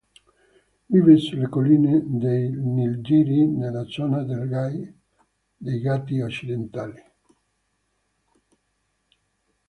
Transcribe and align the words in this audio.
Vive 0.89 1.17
sulle 1.19 1.47
colline 1.47 2.01
dei 2.03 2.49
Nilgiri, 2.49 3.45
nella 3.45 3.85
zona 3.85 4.23
dei 4.23 5.79
Ghati 5.79 6.21
occidentali. 6.21 7.03